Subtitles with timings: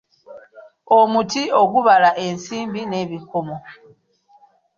[0.99, 3.57] Omuti ogubala ensimbi n'ebikomo.